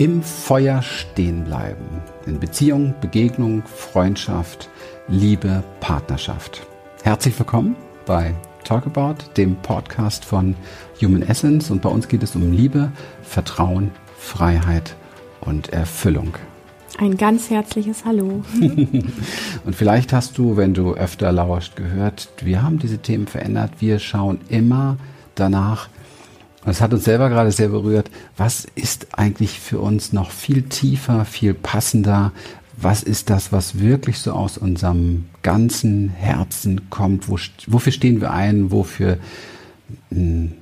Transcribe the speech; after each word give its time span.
Im 0.00 0.22
Feuer 0.22 0.80
stehen 0.80 1.44
bleiben. 1.44 2.00
In 2.24 2.40
Beziehung, 2.40 2.94
Begegnung, 3.02 3.62
Freundschaft, 3.66 4.70
Liebe, 5.08 5.62
Partnerschaft. 5.80 6.66
Herzlich 7.02 7.38
willkommen 7.38 7.76
bei 8.06 8.34
Talk 8.64 8.86
About, 8.86 9.16
dem 9.36 9.56
Podcast 9.56 10.24
von 10.24 10.56
Human 11.02 11.20
Essence. 11.20 11.70
Und 11.70 11.82
bei 11.82 11.90
uns 11.90 12.08
geht 12.08 12.22
es 12.22 12.34
um 12.34 12.50
Liebe, 12.50 12.90
Vertrauen, 13.22 13.90
Freiheit 14.16 14.96
und 15.42 15.68
Erfüllung. 15.68 16.32
Ein 16.96 17.18
ganz 17.18 17.50
herzliches 17.50 18.06
Hallo. 18.06 18.42
und 18.62 19.76
vielleicht 19.76 20.14
hast 20.14 20.38
du, 20.38 20.56
wenn 20.56 20.72
du 20.72 20.94
öfter 20.94 21.30
lauscht, 21.30 21.76
gehört, 21.76 22.30
wir 22.40 22.62
haben 22.62 22.78
diese 22.78 23.00
Themen 23.00 23.26
verändert. 23.26 23.72
Wir 23.80 23.98
schauen 23.98 24.40
immer 24.48 24.96
danach, 25.34 25.90
es 26.66 26.80
hat 26.80 26.92
uns 26.92 27.04
selber 27.04 27.28
gerade 27.28 27.52
sehr 27.52 27.68
berührt. 27.68 28.10
Was 28.36 28.66
ist 28.74 29.18
eigentlich 29.18 29.58
für 29.58 29.80
uns 29.80 30.12
noch 30.12 30.30
viel 30.30 30.62
tiefer, 30.62 31.24
viel 31.24 31.54
passender? 31.54 32.32
Was 32.76 33.02
ist 33.02 33.30
das, 33.30 33.52
was 33.52 33.78
wirklich 33.78 34.18
so 34.18 34.32
aus 34.32 34.58
unserem 34.58 35.26
ganzen 35.42 36.10
Herzen 36.10 36.90
kommt? 36.90 37.28
Wo, 37.28 37.38
wofür 37.66 37.92
stehen 37.92 38.20
wir 38.20 38.30
ein? 38.32 38.70
Wofür, 38.70 39.18
hm, 40.10 40.52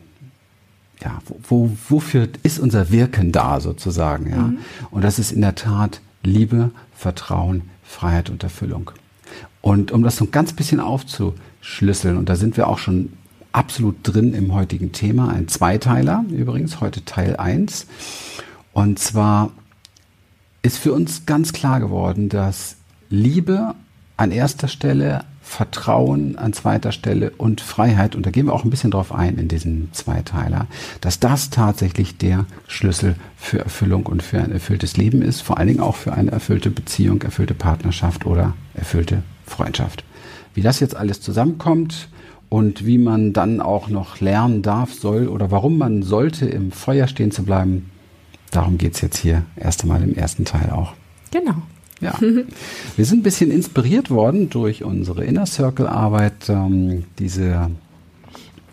ja, 1.03 1.19
wo, 1.49 1.71
wofür 1.89 2.29
ist 2.43 2.59
unser 2.59 2.91
Wirken 2.91 3.33
da 3.33 3.61
sozusagen? 3.61 4.31
Ja? 4.31 4.43
Mhm. 4.43 4.59
Und 4.91 5.03
das 5.03 5.19
ist 5.19 5.33
in 5.33 5.41
der 5.41 5.55
Tat 5.55 6.01
Liebe, 6.23 6.71
Vertrauen, 6.95 7.63
Freiheit 7.85 8.31
und 8.31 8.43
Erfüllung. 8.43 8.91
Und 9.61 9.93
um 9.93 10.03
das 10.03 10.17
so 10.17 10.25
ein 10.25 10.31
ganz 10.31 10.53
bisschen 10.53 10.81
aufzuschlüsseln, 10.81 12.17
und 12.17 12.29
da 12.29 12.37
sind 12.37 12.57
wir 12.57 12.69
auch 12.69 12.79
schon 12.79 13.13
absolut 13.53 13.97
drin 14.03 14.35
im 14.35 14.53
heutigen 14.53 14.93
Thema. 14.93 15.29
Ein 15.29 15.49
Zweiteiler 15.49 16.25
übrigens, 16.31 16.81
heute 16.81 17.05
Teil 17.05 17.37
1. 17.37 17.87
Und 18.73 18.99
zwar 18.99 19.51
ist 20.63 20.79
für 20.79 20.93
uns 20.93 21.27
ganz 21.27 21.53
klar 21.53 21.81
geworden, 21.81 22.29
dass 22.29 22.77
Liebe 23.11 23.75
an 24.17 24.33
erster 24.33 24.69
Stelle, 24.69 25.25
Vertrauen 25.41 26.37
an 26.37 26.53
zweiter 26.53 26.93
Stelle 26.93 27.31
und 27.39 27.63
Freiheit, 27.63 28.15
und 28.15 28.27
da 28.27 28.31
gehen 28.31 28.47
wir 28.47 28.53
auch 28.53 28.65
ein 28.65 28.71
bisschen 28.71 28.91
drauf 28.91 29.15
ein 29.15 29.39
in 29.39 29.49
diesen 29.49 29.89
Zweiteiler, 29.93 30.67
dass 31.01 31.21
das 31.21 31.49
tatsächlich 31.49 32.19
der 32.19 32.45
Schlüssel 32.67 33.15
für 33.37 33.61
Erfüllung 33.61 34.05
und 34.05 34.23
für 34.23 34.43
ein 34.43 34.53
erfülltes 34.53 34.99
Leben 34.99 35.23
ist, 35.23 35.41
vor 35.41 35.57
allen 35.57 35.69
Dingen 35.69 35.81
auch 35.81 35.97
für 35.97 36.13
eine 36.13 36.33
erfüllte 36.33 36.71
Beziehung, 36.71 37.23
erfüllte 37.23 37.55
Partnerschaft 37.55 38.27
oder 38.27 38.55
erfüllte 38.75 39.23
Freundschaft. 39.47 40.05
Wie 40.53 40.61
das 40.61 40.81
jetzt 40.81 40.97
alles 40.97 41.23
zusammenkommt, 41.23 42.09
und 42.49 42.87
wie 42.87 42.99
man 42.99 43.33
dann 43.33 43.61
auch 43.61 43.89
noch 43.89 44.21
lernen 44.21 44.63
darf, 44.63 44.93
soll 44.95 45.29
oder 45.29 45.51
warum 45.51 45.79
man 45.79 46.03
sollte, 46.03 46.47
im 46.47 46.73
Feuer 46.73 47.07
stehen 47.07 47.31
zu 47.31 47.43
bleiben. 47.45 47.91
Darum 48.51 48.79
geht 48.79 48.95
es 48.95 49.01
jetzt 49.03 49.19
hier 49.19 49.45
erst 49.57 49.83
einmal 49.83 50.03
im 50.03 50.15
ersten 50.15 50.45
Teil 50.45 50.71
auch. 50.71 50.95
Genau. 51.31 51.57
Ja. 52.01 52.19
Wir 52.97 53.05
sind 53.05 53.21
ein 53.21 53.23
bisschen 53.23 53.51
inspiriert 53.51 54.11
worden 54.11 54.49
durch 54.51 54.85
unsere 54.85 55.25
Inner 55.25 55.47
Circle 55.47 55.87
Arbeit, 55.87 56.49
ähm, 56.49 57.05
diese 57.19 57.71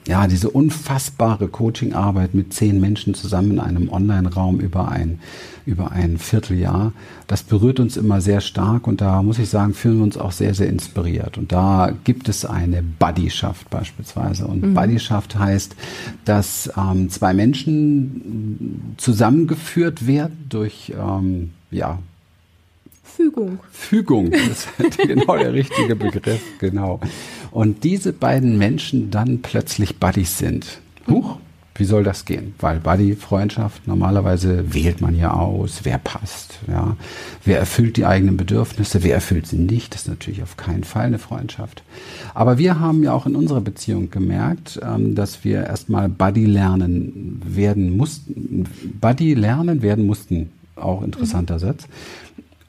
ja, 0.08 0.28
diese 0.28 0.50
unfassbare 0.52 1.48
Coachingarbeit 1.48 2.36
mit 2.36 2.53
zehn 2.53 2.80
Menschen 2.80 3.16
zusammen 3.16 3.52
in 3.52 3.59
einem 3.59 3.89
Online-Raum 3.89 4.59
über 4.59 4.89
ein, 4.89 5.20
über 5.66 5.92
ein 5.92 6.20
Vierteljahr, 6.20 6.94
das 7.25 7.42
berührt 7.42 7.80
uns 7.80 7.98
immer 7.98 8.22
sehr 8.22 8.39
stark 8.42 8.88
und 8.88 9.02
da 9.02 9.23
muss 9.23 9.39
ich 9.39 9.50
sagen, 9.50 9.73
fühlen 9.73 9.98
wir 9.98 10.03
uns 10.03 10.17
auch 10.17 10.31
sehr, 10.31 10.53
sehr 10.53 10.70
inspiriert. 10.70 11.39
Und 11.39 11.52
da 11.52 11.92
gibt 12.03 12.30
es 12.30 12.45
eine 12.45 12.83
Buddyschaft 12.83 13.70
beispielsweise. 13.72 14.45
Und 14.45 14.61
mhm. 14.61 14.73
Buddyschaft 14.76 15.39
heißt, 15.39 15.76
dass 16.23 16.72
ähm, 16.78 17.09
zwei 17.09 17.33
Menschen 17.33 18.95
zusammengeführt 18.98 20.06
werden 20.06 20.45
durch, 20.50 20.94
ähm, 20.95 21.52
ja, 21.71 21.98
Fügung. 23.15 23.59
Fügung, 23.71 24.31
das 24.31 24.67
ist 24.77 24.98
genau 25.08 25.37
der 25.37 25.53
richtige 25.53 25.95
Begriff, 25.95 26.42
genau. 26.59 26.99
Und 27.52 27.83
diese 27.83 28.11
beiden 28.14 28.58
Menschen 28.58 29.11
dann 29.11 29.42
plötzlich 29.42 29.98
Buddies 29.98 30.37
sind. 30.37 30.80
Huch, 31.08 31.37
wie 31.77 31.83
soll 31.83 32.03
das 32.03 32.23
gehen? 32.23 32.55
Weil 32.59 32.80
Buddy, 32.80 33.15
Freundschaft, 33.15 33.86
normalerweise 33.86 34.73
wählt 34.73 35.02
man 35.02 35.14
ja 35.14 35.33
aus, 35.33 35.81
wer 35.83 35.98
passt, 35.98 36.59
ja. 36.67 36.95
Wer 37.43 37.59
erfüllt 37.59 37.98
die 37.98 38.05
eigenen 38.05 38.37
Bedürfnisse, 38.37 39.03
wer 39.03 39.15
erfüllt 39.15 39.47
sie 39.47 39.58
nicht, 39.58 39.93
das 39.93 40.03
ist 40.03 40.08
natürlich 40.08 40.42
auf 40.42 40.55
keinen 40.55 40.86
Fall 40.86 41.08
eine 41.08 41.20
Freundschaft. 41.20 41.83
Aber 42.33 42.58
wir 42.58 42.80
haben 42.80 43.03
ja 43.03 43.11
auch 43.11 43.26
in 43.26 43.36
unserer 43.36 43.61
Beziehung 43.61 44.09
gemerkt, 44.09 44.80
ähm, 44.83 45.15
dass 45.15 45.43
wir 45.43 45.65
erstmal 45.65 46.08
Buddy 46.08 46.45
lernen 46.45 47.42
werden 47.45 47.95
mussten, 47.97 48.64
Buddy 49.02 49.33
lernen 49.33 49.82
werden 49.82 50.05
mussten, 50.05 50.52
auch 50.77 51.03
interessanter 51.03 51.55
mhm. 51.55 51.59
Satz. 51.59 51.87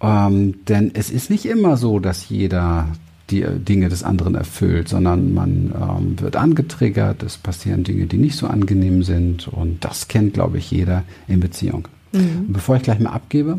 Ähm, 0.01 0.67
denn 0.67 0.91
es 0.95 1.11
ist 1.11 1.31
nicht 1.31 1.47
immer 1.47 1.77
so, 1.77 1.99
dass 1.99 2.29
jeder 2.29 2.89
die 3.31 3.45
Dinge 3.45 3.89
des 3.89 4.05
anderen 4.05 4.35
erfüllt, 4.35 4.89
sondern 4.89 5.35
man 5.35 5.73
ähm, 5.75 6.21
wird 6.21 6.37
angetriggert, 6.37 7.23
es 7.23 7.39
passieren 7.39 7.83
Dinge, 7.83 8.07
die 8.07 8.19
nicht 8.19 8.37
so 8.37 8.47
angenehm 8.47 9.03
sind 9.03 9.49
und 9.49 9.85
das 9.85 10.07
kennt, 10.07 10.35
glaube 10.35 10.59
ich, 10.59 10.71
jeder 10.71 11.03
in 11.27 11.41
Beziehung. 11.41 11.89
Mhm. 12.13 12.53
bevor 12.53 12.77
ich 12.77 12.83
gleich 12.83 13.01
mal 13.01 13.11
abgebe, 13.11 13.59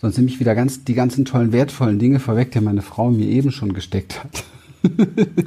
sonst 0.00 0.16
nehme 0.16 0.28
ich 0.28 0.40
wieder 0.40 0.54
ganz 0.54 0.84
die 0.84 0.94
ganzen 0.94 1.24
tollen, 1.24 1.52
wertvollen 1.52 1.98
Dinge 1.98 2.18
vorweg, 2.18 2.50
die 2.50 2.60
meine 2.60 2.82
Frau 2.82 3.10
mir 3.10 3.26
eben 3.26 3.50
schon 3.52 3.72
gesteckt 3.74 4.22
hat. 4.22 4.44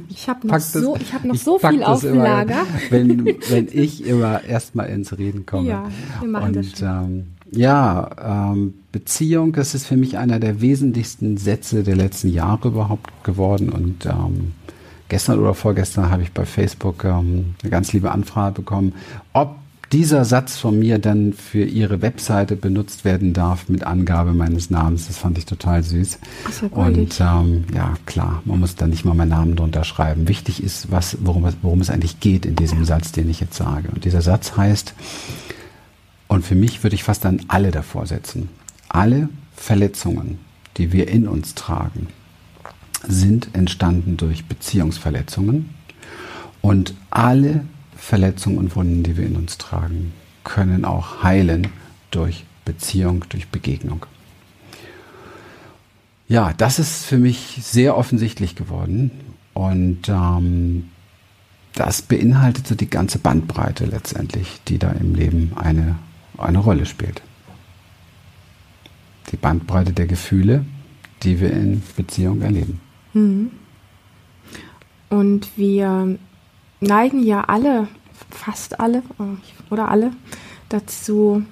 Ich 0.08 0.28
habe 0.28 0.46
noch, 0.46 0.60
so, 0.60 0.96
ich 0.96 1.12
hab 1.12 1.24
noch 1.24 1.34
so 1.34 1.58
viel 1.58 1.82
auf 1.82 2.02
dem 2.02 2.18
Lager. 2.18 2.64
Wenn, 2.90 3.26
wenn 3.50 3.68
ich 3.72 4.06
immer 4.06 4.44
erstmal 4.44 4.88
ins 4.88 5.18
Reden 5.18 5.44
komme. 5.44 5.68
Ja, 5.68 5.90
wir 6.20 6.28
machen 6.28 6.46
und, 6.46 6.56
das 6.56 6.78
schon. 6.78 6.88
Ähm, 6.88 7.26
ja, 7.56 8.52
ähm, 8.52 8.74
Beziehung, 8.92 9.52
das 9.52 9.74
ist 9.74 9.86
für 9.86 9.96
mich 9.96 10.18
einer 10.18 10.38
der 10.38 10.60
wesentlichsten 10.60 11.36
Sätze 11.36 11.82
der 11.82 11.96
letzten 11.96 12.28
Jahre 12.28 12.68
überhaupt 12.68 13.24
geworden. 13.24 13.68
Und 13.70 14.06
ähm, 14.06 14.52
gestern 15.08 15.38
oder 15.38 15.54
vorgestern 15.54 16.10
habe 16.10 16.22
ich 16.22 16.32
bei 16.32 16.44
Facebook 16.44 17.04
ähm, 17.04 17.54
eine 17.62 17.70
ganz 17.70 17.92
liebe 17.92 18.10
Anfrage 18.10 18.56
bekommen, 18.56 18.94
ob 19.32 19.56
dieser 19.92 20.24
Satz 20.24 20.56
von 20.56 20.78
mir 20.78 20.98
dann 20.98 21.32
für 21.32 21.64
Ihre 21.64 22.02
Webseite 22.02 22.56
benutzt 22.56 23.04
werden 23.04 23.32
darf 23.32 23.68
mit 23.68 23.84
Angabe 23.84 24.32
meines 24.32 24.70
Namens. 24.70 25.06
Das 25.06 25.18
fand 25.18 25.38
ich 25.38 25.46
total 25.46 25.82
süß. 25.82 26.18
Ja 26.62 26.68
und 26.68 27.20
ähm, 27.20 27.64
ja, 27.72 27.94
klar, 28.06 28.42
man 28.44 28.60
muss 28.60 28.74
da 28.74 28.86
nicht 28.86 29.04
mal 29.04 29.14
meinen 29.14 29.28
Namen 29.28 29.56
drunter 29.56 29.84
schreiben. 29.84 30.26
Wichtig 30.26 30.62
ist, 30.62 30.90
was, 30.90 31.18
worum, 31.20 31.48
worum 31.62 31.80
es 31.80 31.90
eigentlich 31.90 32.18
geht 32.18 32.44
in 32.44 32.56
diesem 32.56 32.84
Satz, 32.84 33.12
den 33.12 33.30
ich 33.30 33.40
jetzt 33.40 33.54
sage. 33.54 33.88
Und 33.94 34.04
dieser 34.04 34.22
Satz 34.22 34.56
heißt, 34.56 34.94
und 36.28 36.44
für 36.44 36.54
mich 36.54 36.82
würde 36.82 36.96
ich 36.96 37.04
fast 37.04 37.24
dann 37.24 37.42
alle 37.48 37.70
davor 37.70 38.06
setzen. 38.06 38.48
Alle 38.88 39.28
Verletzungen, 39.56 40.38
die 40.76 40.92
wir 40.92 41.08
in 41.08 41.28
uns 41.28 41.54
tragen, 41.54 42.08
sind 43.06 43.48
entstanden 43.54 44.16
durch 44.16 44.46
Beziehungsverletzungen. 44.46 45.70
Und 46.60 46.94
alle 47.10 47.64
Verletzungen 47.96 48.58
und 48.58 48.76
Wunden, 48.76 49.02
die 49.02 49.16
wir 49.16 49.26
in 49.26 49.36
uns 49.36 49.58
tragen, 49.58 50.12
können 50.44 50.84
auch 50.84 51.22
heilen 51.22 51.68
durch 52.10 52.44
Beziehung, 52.64 53.24
durch 53.28 53.48
Begegnung. 53.48 54.06
Ja, 56.26 56.54
das 56.54 56.78
ist 56.78 57.04
für 57.04 57.18
mich 57.18 57.58
sehr 57.60 57.96
offensichtlich 57.96 58.56
geworden. 58.56 59.10
Und 59.52 60.08
ähm, 60.08 60.90
das 61.74 62.02
beinhaltet 62.02 62.66
so 62.66 62.74
die 62.74 62.88
ganze 62.88 63.18
Bandbreite 63.18 63.84
letztendlich, 63.84 64.60
die 64.68 64.78
da 64.78 64.90
im 64.92 65.14
Leben 65.14 65.52
eine 65.56 65.96
eine 66.38 66.58
Rolle 66.58 66.86
spielt. 66.86 67.22
Die 69.30 69.36
Bandbreite 69.36 69.92
der 69.92 70.06
Gefühle, 70.06 70.64
die 71.22 71.40
wir 71.40 71.50
in 71.50 71.82
Beziehung 71.96 72.42
erleben. 72.42 72.80
Mhm. 73.12 73.50
Und 75.10 75.56
wir 75.56 76.18
neigen 76.80 77.22
ja 77.22 77.42
alle, 77.42 77.88
fast 78.30 78.80
alle 78.80 79.02
oder 79.70 79.88
alle, 79.88 80.12
dazu 80.68 81.44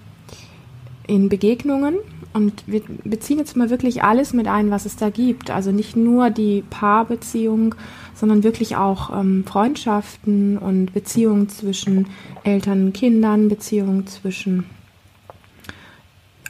in 1.07 1.29
Begegnungen 1.29 1.97
und 2.35 2.65
wir 2.67 2.83
beziehen 3.05 3.39
jetzt 3.39 3.57
mal 3.57 3.71
wirklich 3.71 4.03
alles 4.03 4.33
mit 4.33 4.49
ein, 4.49 4.71
was 4.71 4.87
es 4.87 4.97
da 4.97 5.11
gibt. 5.11 5.51
Also 5.51 5.71
nicht 5.71 5.97
nur 5.97 6.31
die 6.31 6.65
Paarbeziehung, 6.71 7.75
sondern 8.15 8.43
wirklich 8.43 8.77
auch 8.77 9.19
ähm, 9.19 9.45
Freundschaften 9.47 10.59
und 10.59 10.95
Beziehungen 10.95 11.49
zwischen 11.49 12.07
Eltern 12.45 12.87
und 12.87 12.93
Kindern, 12.95 13.49
Beziehungen 13.49 14.07
zwischen 14.07 14.65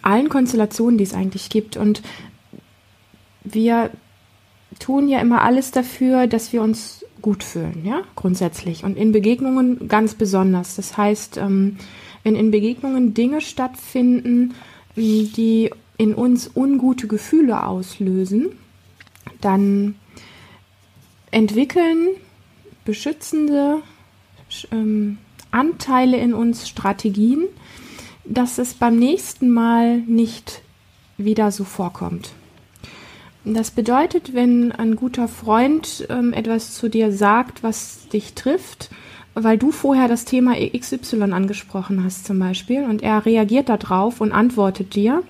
allen 0.02 0.28
Konstellationen, 0.28 0.98
die 0.98 1.04
es 1.04 1.14
eigentlich 1.14 1.48
gibt. 1.48 1.76
Und 1.76 2.02
wir 3.44 3.90
tun 4.78 5.08
ja 5.08 5.20
immer 5.20 5.42
alles 5.42 5.70
dafür, 5.70 6.26
dass 6.26 6.52
wir 6.52 6.62
uns 6.62 7.04
gut 7.20 7.44
fühlen, 7.44 7.82
ja, 7.84 8.02
grundsätzlich. 8.16 8.84
Und 8.84 8.96
in 8.96 9.12
Begegnungen 9.12 9.88
ganz 9.88 10.14
besonders. 10.14 10.76
Das 10.76 10.96
heißt, 10.96 11.38
ähm, 11.38 11.78
wenn 12.24 12.34
in 12.34 12.50
Begegnungen 12.50 13.14
Dinge 13.14 13.40
stattfinden, 13.40 14.54
die 14.96 15.70
in 15.98 16.14
uns 16.14 16.50
ungute 16.54 17.06
Gefühle 17.06 17.66
auslösen, 17.66 18.58
dann 19.40 19.94
entwickeln 21.30 22.08
beschützende 22.84 23.82
ähm, 24.70 25.18
Anteile 25.50 26.16
in 26.16 26.34
uns 26.34 26.68
Strategien, 26.68 27.44
dass 28.24 28.58
es 28.58 28.74
beim 28.74 28.98
nächsten 28.98 29.50
Mal 29.50 29.98
nicht 29.98 30.62
wieder 31.16 31.50
so 31.50 31.64
vorkommt. 31.64 32.32
Das 33.44 33.72
bedeutet, 33.72 34.34
wenn 34.34 34.70
ein 34.70 34.94
guter 34.94 35.26
Freund 35.26 36.06
ähm, 36.08 36.32
etwas 36.32 36.74
zu 36.74 36.88
dir 36.88 37.12
sagt, 37.12 37.62
was 37.62 38.08
dich 38.08 38.34
trifft, 38.34 38.90
weil 39.34 39.58
du 39.58 39.70
vorher 39.70 40.08
das 40.08 40.24
Thema 40.24 40.54
XY 40.54 41.32
angesprochen 41.32 42.04
hast 42.04 42.26
zum 42.26 42.38
Beispiel 42.38 42.84
und 42.84 43.02
er 43.02 43.24
reagiert 43.24 43.68
darauf 43.68 44.20
und 44.20 44.32
antwortet 44.32 44.94
dir 44.94 45.22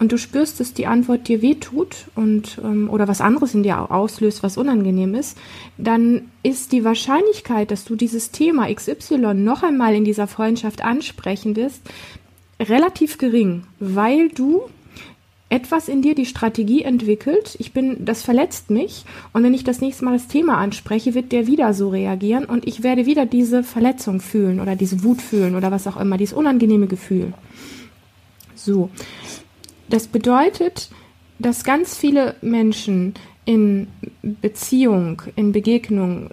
und 0.00 0.12
du 0.12 0.18
spürst, 0.18 0.60
dass 0.60 0.72
die 0.72 0.86
Antwort 0.86 1.28
dir 1.28 1.42
wehtut 1.42 2.06
und 2.16 2.58
ähm, 2.64 2.88
oder 2.90 3.06
was 3.06 3.20
anderes 3.20 3.54
in 3.54 3.62
dir 3.62 3.90
auslöst, 3.90 4.42
was 4.42 4.56
unangenehm 4.56 5.14
ist, 5.14 5.36
dann 5.76 6.22
ist 6.42 6.72
die 6.72 6.84
Wahrscheinlichkeit, 6.84 7.70
dass 7.70 7.84
du 7.84 7.96
dieses 7.96 8.30
Thema 8.30 8.74
XY 8.74 9.34
noch 9.34 9.62
einmal 9.62 9.94
in 9.94 10.04
dieser 10.04 10.26
Freundschaft 10.26 10.82
ansprechen 10.82 11.54
wirst, 11.54 11.82
relativ 12.58 13.18
gering, 13.18 13.64
weil 13.78 14.30
du 14.30 14.62
etwas 15.50 15.88
in 15.88 16.00
dir 16.00 16.14
die 16.14 16.26
Strategie 16.26 16.82
entwickelt, 16.82 17.56
ich 17.58 17.72
bin, 17.72 18.04
das 18.04 18.22
verletzt 18.22 18.70
mich 18.70 19.04
und 19.32 19.42
wenn 19.42 19.52
ich 19.52 19.64
das 19.64 19.80
nächste 19.80 20.04
Mal 20.04 20.14
das 20.14 20.28
Thema 20.28 20.58
anspreche, 20.58 21.14
wird 21.14 21.32
der 21.32 21.46
wieder 21.46 21.74
so 21.74 21.90
reagieren 21.90 22.44
und 22.44 22.66
ich 22.66 22.82
werde 22.82 23.04
wieder 23.04 23.26
diese 23.26 23.62
Verletzung 23.62 24.20
fühlen 24.20 24.60
oder 24.60 24.76
diese 24.76 25.02
Wut 25.02 25.20
fühlen 25.20 25.56
oder 25.56 25.70
was 25.70 25.86
auch 25.86 25.98
immer, 25.98 26.16
dieses 26.16 26.36
unangenehme 26.36 26.86
Gefühl. 26.86 27.34
So. 28.54 28.90
Das 29.88 30.06
bedeutet, 30.06 30.88
dass 31.40 31.64
ganz 31.64 31.96
viele 31.96 32.36
Menschen 32.42 33.14
in 33.44 33.88
Beziehung, 34.22 35.22
in 35.34 35.50
Begegnung 35.50 36.30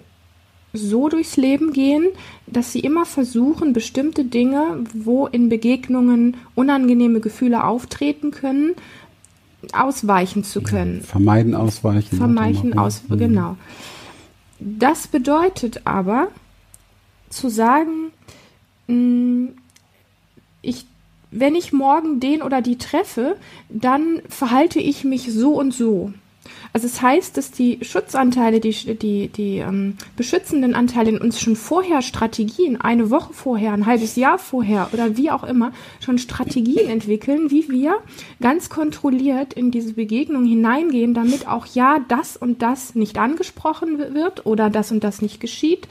so 0.72 1.08
durchs 1.08 1.36
Leben 1.36 1.72
gehen, 1.72 2.08
dass 2.46 2.72
sie 2.72 2.80
immer 2.80 3.06
versuchen, 3.06 3.72
bestimmte 3.72 4.24
Dinge, 4.24 4.84
wo 4.92 5.26
in 5.26 5.48
Begegnungen 5.48 6.36
unangenehme 6.54 7.20
Gefühle 7.20 7.64
auftreten 7.64 8.30
können, 8.30 8.74
ausweichen 9.72 10.44
zu 10.44 10.62
können. 10.62 11.02
Vermeiden, 11.02 11.54
ausweichen. 11.54 12.16
Vermeiden, 12.16 12.78
aus, 12.78 13.02
mhm. 13.08 13.18
genau. 13.18 13.56
Das 14.60 15.06
bedeutet 15.06 15.82
aber, 15.84 16.28
zu 17.30 17.48
sagen, 17.48 18.10
mm, 18.86 19.48
ich, 20.62 20.86
wenn 21.30 21.54
ich 21.54 21.72
morgen 21.72 22.20
den 22.20 22.42
oder 22.42 22.62
die 22.62 22.78
treffe, 22.78 23.36
dann 23.68 24.22
verhalte 24.28 24.80
ich 24.80 25.04
mich 25.04 25.32
so 25.32 25.52
und 25.54 25.72
so. 25.72 26.12
Also 26.72 26.86
es 26.86 27.00
heißt, 27.00 27.36
dass 27.36 27.50
die 27.50 27.78
Schutzanteile, 27.82 28.60
die, 28.60 28.72
die, 28.72 29.28
die 29.28 29.58
ähm, 29.58 29.96
beschützenden 30.16 30.74
Anteile 30.74 31.10
in 31.10 31.18
uns 31.18 31.40
schon 31.40 31.56
vorher 31.56 32.02
Strategien, 32.02 32.80
eine 32.80 33.10
Woche 33.10 33.32
vorher, 33.32 33.72
ein 33.72 33.86
halbes 33.86 34.16
Jahr 34.16 34.38
vorher 34.38 34.88
oder 34.92 35.16
wie 35.16 35.30
auch 35.30 35.44
immer, 35.44 35.72
schon 36.00 36.18
Strategien 36.18 36.88
entwickeln, 36.88 37.50
wie 37.50 37.68
wir 37.68 37.96
ganz 38.40 38.68
kontrolliert 38.68 39.54
in 39.54 39.70
diese 39.70 39.94
Begegnung 39.94 40.44
hineingehen, 40.44 41.14
damit 41.14 41.48
auch 41.48 41.66
ja 41.66 41.98
das 42.08 42.36
und 42.36 42.62
das 42.62 42.94
nicht 42.94 43.18
angesprochen 43.18 43.98
wird 43.98 44.46
oder 44.46 44.70
das 44.70 44.92
und 44.92 45.04
das 45.04 45.22
nicht 45.22 45.40
geschieht, 45.40 45.88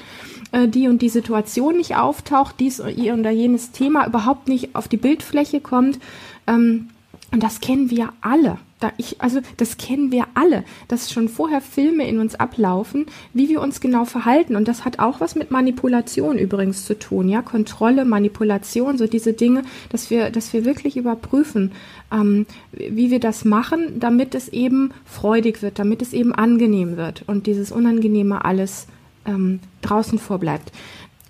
äh, 0.52 0.68
die 0.68 0.88
und 0.88 1.02
die 1.02 1.10
Situation 1.10 1.78
nicht 1.78 1.96
auftaucht, 1.96 2.56
dies 2.60 2.80
oder 2.80 3.32
jenes 3.32 3.72
Thema 3.72 4.06
überhaupt 4.08 4.48
nicht 4.48 4.76
auf 4.76 4.88
die 4.88 4.98
Bildfläche 4.98 5.62
kommt. 5.62 6.00
Ähm, 6.46 6.90
und 7.32 7.44
das 7.44 7.60
kennen 7.60 7.90
wir 7.90 8.14
alle. 8.22 8.58
Da 8.80 8.92
ich, 8.98 9.22
also 9.22 9.40
das 9.58 9.78
kennen 9.78 10.12
wir 10.12 10.26
alle, 10.36 10.64
dass 10.88 11.12
schon 11.12 11.30
vorher 11.30 11.62
Filme 11.62 12.08
in 12.08 12.20
uns 12.20 12.36
ablaufen, 12.36 13.08
wie 13.34 13.50
wir 13.50 13.60
uns 13.62 13.82
genau 13.82 14.06
verhalten. 14.06 14.56
Und 14.56 14.68
das 14.68 14.86
hat 14.86 15.00
auch 15.00 15.20
was 15.20 15.34
mit 15.34 15.50
Manipulation 15.50 16.38
übrigens 16.38 16.86
zu 16.86 16.98
tun, 16.98 17.28
ja, 17.28 17.42
Kontrolle, 17.42 18.06
Manipulation, 18.06 19.00
so 19.00 19.08
diese 19.08 19.34
Dinge, 19.34 19.64
dass 19.90 20.12
wir, 20.12 20.30
dass 20.30 20.54
wir 20.54 20.64
wirklich 20.64 20.96
überprüfen, 20.96 21.72
ähm, 22.12 22.46
wie 22.72 23.10
wir 23.10 23.20
das 23.20 23.46
machen, 23.46 24.00
damit 24.00 24.36
es 24.36 24.48
eben 24.48 24.92
freudig 25.06 25.64
wird, 25.64 25.80
damit 25.80 26.04
es 26.04 26.14
eben 26.14 26.34
angenehm 26.34 26.98
wird 26.98 27.24
und 27.26 27.48
dieses 27.48 27.72
Unangenehme 27.72 28.46
alles 28.46 28.88
ähm, 29.26 29.60
draußen 29.82 30.20
vorbleibt. 30.20 30.72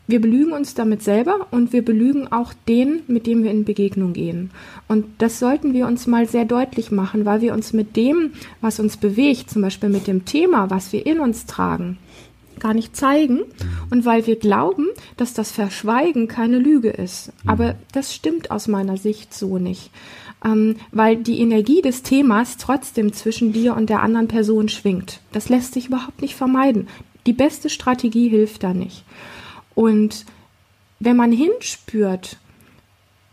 Wir 0.09 0.21
belügen 0.21 0.54
uns 0.54 0.74
damit 0.74 1.04
selber 1.04 1.48
und 1.51 1.74
wir 1.74 1.83
belügen 1.83 2.31
auch 2.31 2.54
den, 2.69 3.01
mit 3.07 3.27
dem 3.27 3.44
wir 3.44 3.51
in 3.51 3.65
Begegnung 3.65 4.13
gehen. 4.13 4.51
Und 4.88 5.06
das 5.18 5.38
sollten 5.38 5.74
wir 5.74 5.86
uns 5.86 6.07
mal 6.07 6.27
sehr 6.30 6.45
deutlich 6.45 6.92
machen, 6.92 7.25
weil 7.25 7.42
wir 7.42 7.54
uns 7.54 7.74
mit 7.74 7.98
dem, 7.98 8.31
was 8.62 8.80
uns 8.80 8.95
bewegt, 8.95 9.50
zum 9.50 9.62
Beispiel 9.62 9.89
mit 9.89 10.07
dem 10.07 10.24
Thema, 10.24 10.69
was 10.69 10.94
wir 10.94 11.06
in 11.06 11.19
uns 11.19 11.45
tragen, 11.45 11.98
gar 12.62 12.74
nicht 12.74 12.95
zeigen 12.95 13.42
und 13.89 14.06
weil 14.06 14.25
wir 14.27 14.38
glauben, 14.38 14.88
dass 15.18 15.33
das 15.33 15.51
Verschweigen 15.51 16.30
keine 16.30 16.57
Lüge 16.57 16.89
ist. 16.89 17.33
Aber 17.45 17.75
das 17.92 18.15
stimmt 18.15 18.50
aus 18.50 18.69
meiner 18.69 18.95
Sicht 18.95 19.33
so 19.33 19.57
nicht, 19.57 19.92
ähm, 20.45 20.77
weil 20.94 21.18
die 21.18 21.42
Energie 21.42 21.81
des 21.81 22.01
Themas 22.01 22.56
trotzdem 22.56 23.12
zwischen 23.12 23.51
dir 23.51 23.75
und 23.75 23.89
der 23.89 24.01
anderen 24.01 24.30
Person 24.30 24.69
schwingt. 24.69 25.19
Das 25.33 25.50
lässt 25.50 25.74
sich 25.74 25.88
überhaupt 25.88 26.21
nicht 26.21 26.36
vermeiden. 26.36 26.88
Die 27.25 27.33
beste 27.33 27.69
Strategie 27.69 28.30
hilft 28.30 28.63
da 28.63 28.74
nicht. 28.74 29.04
Und 29.78 30.26
wenn 31.00 31.16
man 31.16 31.32
hinspürt, 31.32 32.38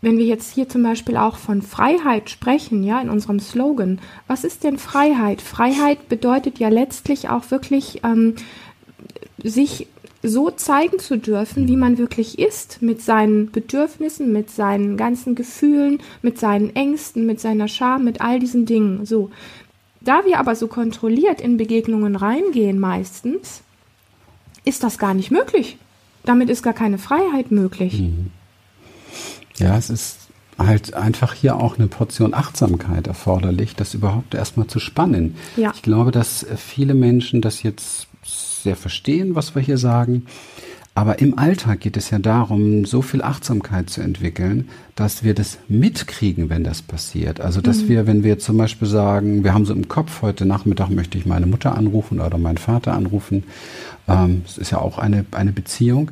wenn 0.01 0.19
wir 0.19 0.25
jetzt 0.25 0.53
hier 0.53 0.69
zum 0.69 0.83
Beispiel 0.83 1.17
auch 1.17 1.37
von 1.37 1.63
Freiheit 1.63 2.29
sprechen, 2.29 2.83
ja, 2.83 3.01
in 3.01 3.09
unserem 3.09 3.39
Slogan, 3.39 3.99
was 4.27 4.43
ist 4.43 4.63
denn 4.63 4.77
Freiheit? 4.77 5.41
Freiheit 5.41 6.07
bedeutet 6.07 6.59
ja 6.59 6.69
letztlich 6.69 7.29
auch 7.29 7.49
wirklich, 7.49 8.01
ähm, 8.03 8.35
sich 9.41 9.87
so 10.21 10.51
zeigen 10.51 10.99
zu 10.99 11.17
dürfen, 11.17 11.67
wie 11.67 11.77
man 11.77 11.97
wirklich 11.97 12.37
ist, 12.37 12.79
mit 12.83 13.01
seinen 13.01 13.49
Bedürfnissen, 13.49 14.31
mit 14.31 14.51
seinen 14.51 14.97
ganzen 14.97 15.33
Gefühlen, 15.33 15.97
mit 16.21 16.37
seinen 16.37 16.75
Ängsten, 16.75 17.25
mit 17.25 17.39
seiner 17.39 17.67
Scham, 17.67 18.03
mit 18.03 18.21
all 18.21 18.39
diesen 18.39 18.67
Dingen. 18.67 19.07
So. 19.07 19.31
Da 20.01 20.25
wir 20.25 20.37
aber 20.37 20.55
so 20.55 20.67
kontrolliert 20.67 21.41
in 21.41 21.57
Begegnungen 21.57 22.15
reingehen 22.15 22.79
meistens, 22.79 23.63
ist 24.63 24.83
das 24.83 24.99
gar 24.99 25.15
nicht 25.15 25.31
möglich. 25.31 25.79
Damit 26.25 26.49
ist 26.49 26.63
gar 26.63 26.73
keine 26.73 26.97
Freiheit 26.97 27.51
möglich. 27.51 28.01
Mhm. 28.01 28.31
Ja, 29.57 29.77
es 29.77 29.89
ist 29.89 30.19
halt 30.57 30.93
einfach 30.93 31.33
hier 31.33 31.57
auch 31.57 31.77
eine 31.77 31.87
Portion 31.87 32.33
Achtsamkeit 32.33 33.07
erforderlich, 33.07 33.75
das 33.75 33.93
überhaupt 33.93 34.33
erstmal 34.33 34.67
zu 34.67 34.79
spannen. 34.79 35.35
Ja. 35.55 35.71
Ich 35.75 35.81
glaube, 35.81 36.11
dass 36.11 36.45
viele 36.57 36.93
Menschen 36.93 37.41
das 37.41 37.63
jetzt 37.63 38.07
sehr 38.23 38.75
verstehen, 38.75 39.35
was 39.35 39.55
wir 39.55 39.61
hier 39.61 39.77
sagen. 39.77 40.25
Aber 40.97 41.19
im 41.19 41.37
Alltag 41.37 41.81
geht 41.81 41.97
es 41.97 42.09
ja 42.09 42.19
darum, 42.19 42.85
so 42.85 43.01
viel 43.01 43.21
Achtsamkeit 43.21 43.89
zu 43.89 43.99
entwickeln, 43.99 44.69
dass 44.95 45.25
wir 45.25 45.33
das 45.33 45.57
mitkriegen, 45.67 46.49
wenn 46.49 46.63
das 46.63 46.81
passiert. 46.81 47.41
Also, 47.41 47.59
dass 47.59 47.83
mhm. 47.83 47.89
wir, 47.89 48.07
wenn 48.07 48.23
wir 48.23 48.39
zum 48.39 48.57
Beispiel 48.57 48.87
sagen, 48.87 49.43
wir 49.43 49.53
haben 49.53 49.65
so 49.65 49.73
im 49.73 49.89
Kopf, 49.89 50.21
heute 50.21 50.45
Nachmittag 50.45 50.89
möchte 50.89 51.17
ich 51.17 51.25
meine 51.25 51.47
Mutter 51.47 51.77
anrufen 51.77 52.21
oder 52.21 52.37
meinen 52.37 52.57
Vater 52.57 52.93
anrufen. 52.93 53.43
Ähm, 54.07 54.43
es 54.45 54.57
ist 54.57 54.71
ja 54.71 54.77
auch 54.77 54.97
eine, 54.97 55.25
eine 55.31 55.51
Beziehung. 55.51 56.11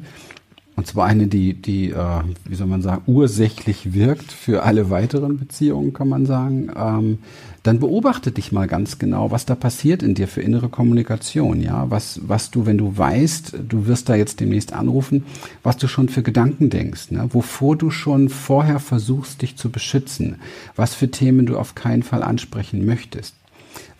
Und 0.75 0.87
zwar 0.87 1.05
eine, 1.05 1.27
die, 1.27 1.53
die, 1.53 1.91
äh, 1.91 2.21
wie 2.45 2.55
soll 2.55 2.67
man 2.67 2.81
sagen, 2.81 3.03
ursächlich 3.05 3.93
wirkt 3.93 4.31
für 4.31 4.63
alle 4.63 4.89
weiteren 4.89 5.37
Beziehungen, 5.37 5.93
kann 5.93 6.09
man 6.09 6.25
sagen. 6.25 6.71
Ähm, 6.75 7.19
dann 7.61 7.79
beobachte 7.79 8.31
dich 8.31 8.51
mal 8.51 8.67
ganz 8.67 8.97
genau, 8.97 9.29
was 9.29 9.45
da 9.45 9.55
passiert 9.55 10.01
in 10.01 10.15
dir 10.15 10.27
für 10.27 10.41
innere 10.41 10.69
Kommunikation, 10.69 11.61
ja, 11.61 11.89
was, 11.89 12.19
was 12.27 12.49
du, 12.49 12.65
wenn 12.65 12.77
du 12.77 12.97
weißt, 12.97 13.55
du 13.69 13.87
wirst 13.87 14.09
da 14.09 14.15
jetzt 14.15 14.39
demnächst 14.39 14.73
anrufen, 14.73 15.25
was 15.61 15.77
du 15.77 15.87
schon 15.87 16.09
für 16.09 16.23
Gedanken 16.23 16.69
denkst, 16.69 17.11
ne? 17.11 17.29
wovor 17.31 17.77
du 17.77 17.89
schon 17.89 18.29
vorher 18.29 18.79
versuchst, 18.79 19.43
dich 19.43 19.55
zu 19.55 19.69
beschützen, 19.69 20.37
was 20.75 20.95
für 20.95 21.09
Themen 21.09 21.45
du 21.45 21.57
auf 21.57 21.75
keinen 21.75 22.03
Fall 22.03 22.23
ansprechen 22.23 22.85
möchtest 22.85 23.35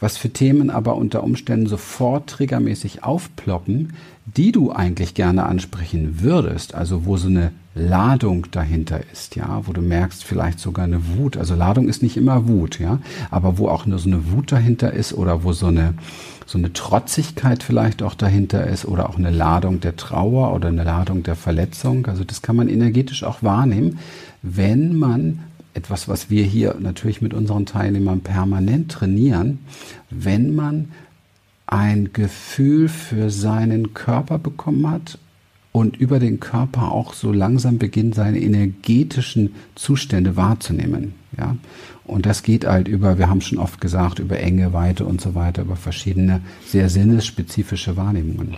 was 0.04 0.18
für 0.18 0.30
Themen 0.30 0.70
aber 0.70 0.98
unter 0.98 1.24
Umständen 1.24 1.66
sofort 1.66 2.30
triggermäßig 2.30 3.06
aufploppen, 3.06 3.94
die 4.26 4.52
du 4.52 4.72
eigentlich 4.72 5.14
gerne 5.14 5.46
ansprechen 5.46 6.20
würdest, 6.20 6.76
also 6.76 7.06
wo 7.06 7.16
so 7.16 7.30
eine 7.30 7.52
Ladung 7.74 8.48
dahinter 8.52 9.00
ist, 9.14 9.38
ja, 9.38 9.62
wo 9.64 9.72
du 9.72 9.82
merkst 9.82 10.26
vielleicht 10.26 10.60
sogar 10.60 10.84
eine 10.84 11.16
Wut, 11.16 11.38
also 11.38 11.56
Ladung 11.56 11.88
ist 11.88 12.04
nicht 12.04 12.18
immer 12.18 12.50
Wut, 12.50 12.80
ja, 12.80 13.00
aber 13.32 13.58
wo 13.58 13.70
auch 13.70 13.86
nur 13.86 13.98
so 13.98 14.10
eine 14.10 14.30
Wut 14.32 14.52
dahinter 14.52 14.92
ist 14.92 15.14
oder 15.14 15.44
wo 15.46 15.54
so 15.54 15.68
eine 15.68 15.94
so 16.46 16.58
eine 16.58 16.74
Trotzigkeit 16.74 17.64
vielleicht 17.64 18.04
auch 18.04 18.16
dahinter 18.16 18.68
ist 18.68 18.84
oder 18.84 19.10
auch 19.10 19.18
eine 19.18 19.32
Ladung 19.32 19.80
der 19.80 19.96
Trauer 19.96 20.54
oder 20.54 20.68
eine 20.68 20.84
Ladung 20.84 21.24
der 21.24 21.36
Verletzung, 21.36 22.06
also 22.08 22.26
das 22.26 22.42
kann 22.42 22.58
man 22.58 22.68
energetisch 22.68 23.24
auch 23.24 23.42
wahrnehmen, 23.42 24.00
wenn 24.42 24.98
man 24.98 25.40
etwas, 25.74 26.08
was 26.08 26.30
wir 26.30 26.44
hier 26.44 26.76
natürlich 26.80 27.22
mit 27.22 27.34
unseren 27.34 27.66
Teilnehmern 27.66 28.22
permanent 28.22 28.92
trainieren, 28.92 29.60
wenn 30.10 30.56
man 30.56 30.90
ein 31.66 32.12
Gefühl 32.14 32.90
für 32.90 33.30
seinen 33.30 33.94
Körper 33.94 34.38
bekommen 34.38 34.90
hat 34.90 35.18
und 35.72 35.98
über 35.98 36.20
den 36.20 36.40
Körper 36.40 36.92
auch 36.92 37.14
so 37.14 37.32
langsam 37.32 37.80
beginnt, 37.80 38.14
seine 38.16 38.40
energetischen 38.40 39.56
Zustände 39.74 40.36
wahrzunehmen. 40.36 41.16
Ja? 41.38 41.58
Und 42.06 42.26
das 42.26 42.44
geht 42.44 42.66
halt 42.66 42.88
über, 42.88 43.18
wir 43.18 43.30
haben 43.30 43.42
schon 43.42 43.58
oft 43.58 43.82
gesagt, 43.82 44.20
über 44.20 44.40
Enge, 44.40 44.74
Weite 44.74 45.06
und 45.06 45.20
so 45.20 45.34
weiter, 45.36 45.64
über 45.64 45.76
verschiedene 45.76 46.42
sehr 46.66 46.90
sinnesspezifische 46.90 47.98
Wahrnehmungen. 47.98 48.58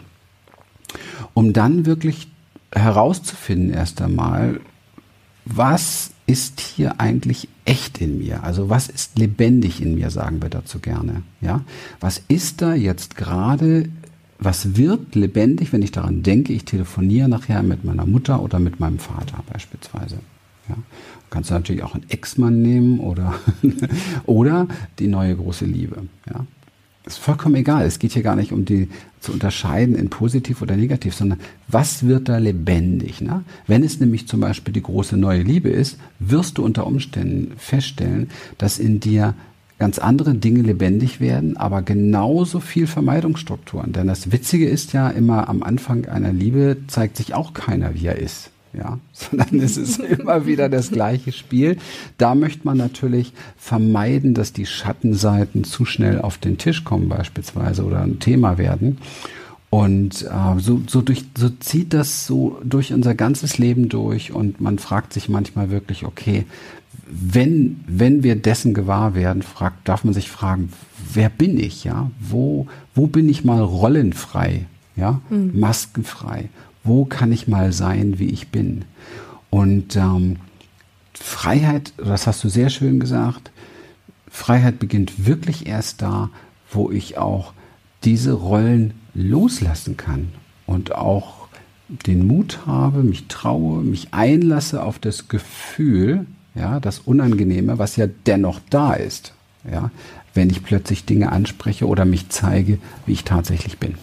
Um 1.34 1.54
dann 1.54 1.86
wirklich 1.86 2.28
herauszufinden 2.74 3.74
erst 3.74 4.02
einmal, 4.02 4.60
was 5.46 6.12
ist 6.28 6.60
hier 6.60 7.00
eigentlich 7.00 7.48
echt 7.66 8.00
in 8.00 8.20
mir? 8.20 8.44
Also 8.44 8.70
was 8.70 8.88
ist 8.88 9.18
lebendig 9.18 9.82
in 9.82 9.96
mir, 9.96 10.10
sagen 10.10 10.42
wir 10.42 10.50
dazu 10.50 10.80
gerne. 10.80 11.24
Ja, 11.42 11.62
was 12.00 12.22
ist 12.28 12.62
da 12.62 12.74
jetzt 12.74 13.16
gerade? 13.16 13.90
Was 14.38 14.76
wird 14.76 15.16
lebendig, 15.16 15.72
wenn 15.72 15.82
ich 15.82 15.92
daran 15.92 16.22
denke, 16.22 16.52
ich 16.52 16.66
telefoniere 16.66 17.30
nachher 17.30 17.64
mit 17.64 17.86
meiner 17.86 18.06
Mutter 18.06 18.42
oder 18.42 18.60
mit 18.60 18.80
meinem 18.80 19.00
Vater 19.00 19.44
beispielsweise? 19.52 20.18
Ja, 20.68 20.76
kannst 21.30 21.52
du 21.52 21.54
natürlich 21.54 21.84
auch 21.84 21.94
einen 21.94 22.10
Ex-Mann 22.10 22.62
nehmen 22.62 23.00
oder, 23.00 23.36
oder 24.26 24.68
die 25.00 25.08
neue 25.08 25.36
große 25.36 25.66
Liebe. 25.66 26.04
Ja, 26.30 26.46
ist 27.06 27.20
vollkommen 27.20 27.56
egal. 27.56 27.86
Es 27.86 28.00
geht 28.00 28.14
hier 28.14 28.24
gar 28.24 28.36
nicht 28.36 28.52
um 28.52 28.66
die 28.66 28.90
zu 29.20 29.32
unterscheiden 29.32 29.96
in 29.96 30.10
positiv 30.10 30.62
oder 30.62 30.76
negativ, 30.76 31.16
sondern 31.16 31.40
was 31.68 32.06
wird 32.06 32.30
da 32.30 32.38
lebendig? 32.38 33.22
Ne? 33.22 33.44
Wenn 33.68 33.84
es 33.84 34.00
nämlich 34.00 34.28
zum 34.28 34.40
Beispiel 34.40 34.74
die 34.74 34.82
große 34.82 35.18
neue 35.18 35.42
Liebe 35.42 35.70
ist, 35.70 35.98
wirst 36.20 36.58
du 36.58 36.66
unter 36.66 36.88
Umständen 36.88 37.54
feststellen, 37.58 38.30
dass 38.58 38.80
in 38.80 39.00
dir 39.00 39.34
ganz 39.78 40.00
andere 40.00 40.36
Dinge 40.36 40.62
lebendig 40.62 41.20
werden, 41.20 41.58
aber 41.58 41.82
genauso 41.82 42.60
viel 42.60 42.88
Vermeidungsstrukturen. 42.88 43.92
Denn 43.92 44.08
das 44.08 44.32
Witzige 44.32 44.70
ist 44.70 44.94
ja 44.94 45.10
immer 45.10 45.50
am 45.50 45.64
Anfang 45.64 46.06
einer 46.06 46.32
Liebe 46.32 46.78
zeigt 46.88 47.18
sich 47.18 47.34
auch 47.34 47.54
keiner, 47.54 47.94
wie 47.94 48.08
er 48.08 48.18
ist 48.18 48.52
ja, 48.78 49.00
sondern 49.14 49.60
es 49.60 49.78
ist 49.78 50.00
immer 50.00 50.46
wieder 50.46 50.70
das 50.70 50.92
gleiche 50.92 51.32
Spiel. 51.32 51.78
Da 52.18 52.36
möchte 52.36 52.66
man 52.66 52.78
natürlich 52.78 53.34
vermeiden, 53.58 54.34
dass 54.34 54.54
die 54.54 54.66
Schattenseiten 54.66 55.64
zu 55.64 55.86
schnell 55.86 56.22
auf 56.22 56.38
den 56.38 56.58
Tisch 56.58 56.84
kommen 56.84 57.10
beispielsweise 57.10 57.84
oder 57.84 58.02
ein 58.02 58.20
Thema 58.20 58.58
werden. 58.58 58.98
Und 59.70 60.24
äh, 60.24 60.60
so, 60.60 60.82
so, 60.88 61.02
durch, 61.02 61.26
so 61.38 61.50
zieht 61.50 61.94
das 61.94 62.26
so 62.26 62.60
durch 62.64 62.94
unser 62.94 63.14
ganzes 63.14 63.58
Leben 63.58 63.90
durch 63.90 64.32
und 64.32 64.62
man 64.62 64.80
fragt 64.80 65.12
sich 65.12 65.28
manchmal 65.28 65.70
wirklich, 65.70 66.06
okay, 66.06 66.46
wenn, 67.08 67.84
wenn 67.88 68.24
wir 68.24 68.36
dessen 68.36 68.74
gewahr 68.74 69.16
werden, 69.16 69.42
fragt, 69.42 69.88
darf 69.88 70.04
man 70.04 70.14
sich 70.14 70.30
fragen, 70.30 70.72
wer 71.14 71.30
bin 71.30 71.60
ich, 71.60 71.84
ja? 71.84 72.10
Wo, 72.20 72.68
wo 72.94 73.08
bin 73.08 73.28
ich 73.30 73.44
mal 73.44 73.62
rollenfrei, 73.62 74.66
ja? 74.96 75.20
Mhm. 75.30 75.60
Maskenfrei? 75.60 76.50
Wo 76.86 77.06
kann 77.06 77.32
ich 77.32 77.48
mal 77.48 77.74
sein, 77.74 78.20
wie 78.20 78.30
ich 78.30 78.50
bin? 78.50 78.86
Und 79.50 79.96
ähm, 79.96 80.38
Freiheit, 81.14 81.94
das 81.98 82.28
hast 82.28 82.44
du 82.44 82.50
sehr 82.50 82.70
schön 82.70 83.00
gesagt, 83.00 83.52
Freiheit 84.30 84.80
beginnt 84.80 85.26
wirklich 85.26 85.66
erst 85.66 86.02
da, 86.02 86.30
wo 86.72 86.92
ich 86.92 87.18
auch 87.18 87.54
diese 88.04 88.34
Rollen 88.34 88.94
loslassen 89.14 89.98
kann 89.98 90.30
und 90.66 90.94
auch 90.94 91.48
den 91.88 92.28
Mut 92.28 92.60
habe, 92.66 93.04
mich 93.04 93.28
traue, 93.28 93.82
mich 93.82 94.14
einlasse 94.14 94.84
auf 94.84 95.00
das 95.00 95.28
Gefühl, 95.28 96.26
ja, 96.54 96.80
das 96.80 97.00
Unangenehme, 97.00 97.80
was 97.80 97.96
ja 97.96 98.08
dennoch 98.08 98.60
da 98.70 98.94
ist, 98.94 99.34
ja, 99.70 99.92
wenn 100.34 100.50
ich 100.50 100.64
plötzlich 100.64 101.06
Dinge 101.06 101.32
anspreche 101.32 101.88
oder 101.88 102.06
mich 102.06 102.30
zeige, 102.30 102.80
wie 103.06 103.14
ich 103.14 103.24
tatsächlich 103.24 103.78
bin. 103.78 103.96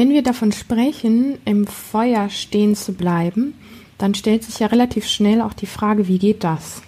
Wenn 0.00 0.08
wir 0.08 0.22
davon 0.22 0.50
sprechen, 0.50 1.36
im 1.44 1.66
Feuer 1.66 2.30
stehen 2.30 2.74
zu 2.74 2.94
bleiben, 2.94 3.52
dann 3.98 4.14
stellt 4.14 4.44
sich 4.44 4.58
ja 4.58 4.68
relativ 4.68 5.06
schnell 5.06 5.42
auch 5.42 5.52
die 5.52 5.66
Frage, 5.66 6.08
wie 6.08 6.18
geht 6.18 6.42
das? 6.42 6.80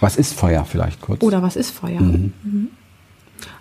Was 0.00 0.16
ist 0.16 0.32
Feuer 0.32 0.64
vielleicht 0.64 1.02
kurz? 1.02 1.22
Oder 1.22 1.42
was 1.42 1.56
ist 1.56 1.68
Feuer? 1.72 2.00
Mhm. 2.00 2.32
mhm. 2.42 2.68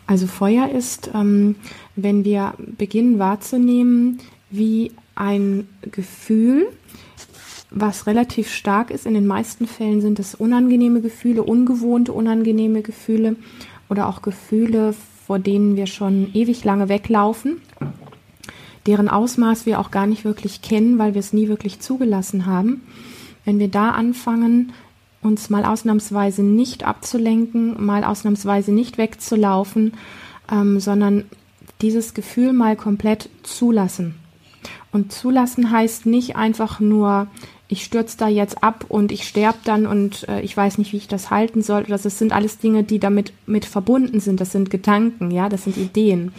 Also 0.05 0.25
Feuer 0.25 0.69
ist, 0.69 1.11
ähm, 1.13 1.55
wenn 1.97 2.23
wir 2.23 2.53
beginnen 2.77 3.19
wahrzunehmen, 3.19 4.19
wie 4.51 4.93
ein 5.15 5.67
Gefühl, 5.81 6.69
was 7.69 8.07
relativ 8.07 8.49
stark 8.49 8.89
ist. 8.89 9.05
In 9.05 9.15
den 9.15 9.27
meisten 9.27 9.67
Fällen 9.67 9.99
sind 9.99 10.17
es 10.17 10.33
unangenehme 10.33 11.01
Gefühle, 11.01 11.43
ungewohnte 11.43 12.13
unangenehme 12.13 12.83
Gefühle 12.83 13.35
oder 13.89 14.07
auch 14.07 14.21
Gefühle, 14.21 14.95
vor 15.25 15.39
denen 15.39 15.75
wir 15.75 15.87
schon 15.87 16.33
ewig 16.33 16.63
lange 16.63 16.87
weglaufen 16.87 17.57
deren 18.87 19.09
Ausmaß 19.09 19.65
wir 19.65 19.79
auch 19.79 19.91
gar 19.91 20.07
nicht 20.07 20.25
wirklich 20.25 20.61
kennen, 20.61 20.97
weil 20.97 21.13
wir 21.13 21.19
es 21.19 21.33
nie 21.33 21.49
wirklich 21.49 21.79
zugelassen 21.79 22.45
haben. 22.45 22.81
Wenn 23.45 23.59
wir 23.59 23.67
da 23.67 23.91
anfangen, 23.91 24.73
uns 25.21 25.49
mal 25.49 25.65
ausnahmsweise 25.65 26.41
nicht 26.41 26.85
abzulenken, 26.85 27.83
mal 27.85 28.03
ausnahmsweise 28.03 28.71
nicht 28.71 28.97
wegzulaufen, 28.97 29.93
ähm, 30.51 30.79
sondern 30.79 31.25
dieses 31.81 32.13
Gefühl 32.13 32.53
mal 32.53 32.75
komplett 32.75 33.29
zulassen. 33.43 34.15
Und 34.91 35.11
zulassen 35.11 35.69
heißt 35.69 36.05
nicht 36.05 36.35
einfach 36.35 36.79
nur, 36.79 37.27
ich 37.67 37.83
stürze 37.83 38.17
da 38.17 38.27
jetzt 38.29 38.63
ab 38.63 38.85
und 38.87 39.11
ich 39.11 39.27
sterbe 39.27 39.57
dann 39.65 39.85
und 39.85 40.27
äh, 40.29 40.41
ich 40.41 40.55
weiß 40.55 40.77
nicht, 40.77 40.93
wie 40.93 40.97
ich 40.97 41.09
das 41.09 41.29
halten 41.29 41.61
soll. 41.61 41.83
Das 41.83 42.03
sind 42.03 42.31
alles 42.31 42.59
Dinge, 42.59 42.83
die 42.83 42.99
damit 42.99 43.33
mit 43.45 43.65
verbunden 43.65 44.21
sind. 44.21 44.39
Das 44.39 44.53
sind 44.53 44.69
Gedanken, 44.69 45.31
ja, 45.31 45.49
das 45.49 45.65
sind 45.65 45.75
Ideen. 45.75 46.31